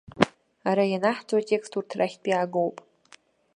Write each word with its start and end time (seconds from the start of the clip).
Ара 0.69 0.83
ианаҳҵо 0.93 1.35
атекст 1.39 1.73
урҭ 1.77 1.89
рахьтә 1.99 2.27
иаагоуп. 2.29 2.77